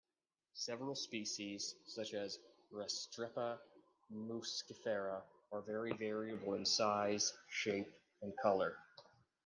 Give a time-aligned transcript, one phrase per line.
[0.55, 2.39] Several species, such as
[2.73, 3.59] "Restrepia
[4.11, 7.93] muscifera", are very variable in size, shape
[8.23, 8.75] and color.